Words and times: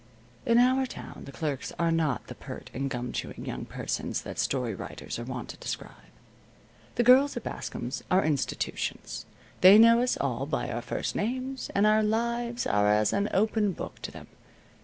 In 0.47 0.57
our 0.57 0.87
town 0.87 1.25
the 1.25 1.31
clerks 1.31 1.71
are 1.77 1.91
not 1.91 2.25
the 2.25 2.33
pert 2.33 2.71
and 2.73 2.89
gum 2.89 3.11
chewing 3.11 3.45
young 3.45 3.65
persons 3.65 4.23
that 4.23 4.39
story 4.39 4.73
writers 4.73 5.19
are 5.19 5.23
wont 5.23 5.49
to 5.49 5.57
describe. 5.57 5.91
The 6.95 7.03
girls 7.03 7.37
at 7.37 7.43
Bascom's 7.43 8.03
are 8.09 8.25
institutions. 8.25 9.27
They 9.61 9.77
know 9.77 10.01
us 10.01 10.17
all 10.19 10.47
by 10.47 10.71
our 10.71 10.81
first 10.81 11.15
names, 11.15 11.69
and 11.75 11.85
our 11.85 12.01
lives 12.01 12.65
are 12.65 12.87
as 12.91 13.13
an 13.13 13.29
open 13.31 13.73
book 13.73 14.01
to 14.01 14.09
them. 14.09 14.25